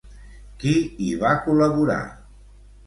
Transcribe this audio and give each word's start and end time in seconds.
Qui 0.63 0.73
hi 1.03 1.11
va 1.25 1.37
col·laborar? 1.45 2.03